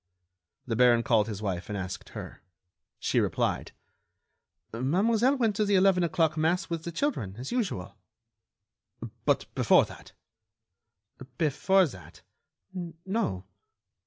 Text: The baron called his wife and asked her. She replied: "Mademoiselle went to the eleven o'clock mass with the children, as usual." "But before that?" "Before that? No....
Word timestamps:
The 0.65 0.75
baron 0.75 1.03
called 1.03 1.27
his 1.27 1.43
wife 1.43 1.69
and 1.69 1.77
asked 1.77 2.09
her. 2.09 2.41
She 2.97 3.19
replied: 3.19 3.71
"Mademoiselle 4.73 5.35
went 5.35 5.55
to 5.57 5.63
the 5.65 5.75
eleven 5.75 6.03
o'clock 6.03 6.35
mass 6.35 6.71
with 6.71 6.85
the 6.85 6.91
children, 6.91 7.35
as 7.37 7.51
usual." 7.51 7.99
"But 9.25 9.45
before 9.53 9.85
that?" 9.85 10.13
"Before 11.37 11.85
that? 11.85 12.23
No.... 13.05 13.45